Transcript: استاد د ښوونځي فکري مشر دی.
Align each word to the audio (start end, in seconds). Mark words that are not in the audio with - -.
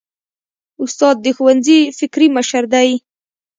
استاد 0.83 1.15
د 1.21 1.27
ښوونځي 1.35 1.79
فکري 1.99 2.27
مشر 2.37 2.63
دی. 2.73 2.89